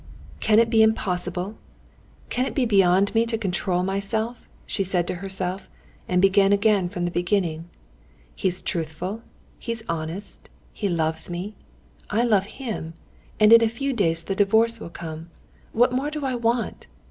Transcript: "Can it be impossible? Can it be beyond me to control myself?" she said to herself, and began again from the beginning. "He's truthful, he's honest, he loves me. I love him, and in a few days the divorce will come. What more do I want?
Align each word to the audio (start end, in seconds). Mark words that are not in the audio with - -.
"Can 0.39 0.57
it 0.57 0.71
be 0.71 0.81
impossible? 0.81 1.59
Can 2.31 2.47
it 2.47 2.55
be 2.55 2.65
beyond 2.65 3.13
me 3.13 3.23
to 3.27 3.37
control 3.37 3.83
myself?" 3.83 4.47
she 4.65 4.83
said 4.83 5.05
to 5.05 5.13
herself, 5.21 5.69
and 6.09 6.19
began 6.23 6.51
again 6.51 6.89
from 6.89 7.05
the 7.05 7.11
beginning. 7.11 7.69
"He's 8.35 8.63
truthful, 8.63 9.21
he's 9.59 9.83
honest, 9.87 10.49
he 10.73 10.87
loves 10.87 11.29
me. 11.29 11.53
I 12.09 12.23
love 12.23 12.45
him, 12.57 12.95
and 13.39 13.53
in 13.53 13.61
a 13.61 13.69
few 13.69 13.93
days 13.93 14.23
the 14.23 14.33
divorce 14.33 14.79
will 14.79 14.89
come. 14.89 15.29
What 15.71 15.91
more 15.91 16.09
do 16.09 16.25
I 16.25 16.33
want? 16.33 16.87